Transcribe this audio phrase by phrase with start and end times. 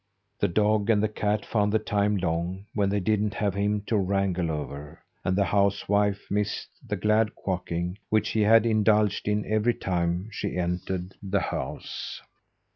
[0.39, 3.97] The dog and the cat found the time long, when they didn't have him to
[3.99, 9.75] wrangle over; and the housewife missed the glad quacking which he had indulged in every
[9.75, 12.19] time she entered the house.